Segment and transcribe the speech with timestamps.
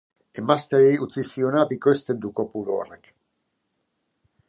[0.03, 3.15] Hala ere, emazteari utzi ziona bikoizten du kopuru horrek.